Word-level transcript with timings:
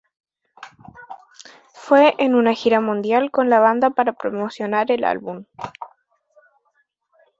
Fue 1.75 2.15
en 2.17 2.33
una 2.33 2.55
gira 2.55 2.81
mundial 2.81 3.29
con 3.29 3.51
la 3.51 3.59
banda 3.59 3.91
para 3.91 4.13
promocionar 4.13 4.91
el 4.91 5.03
álbum. 5.03 5.45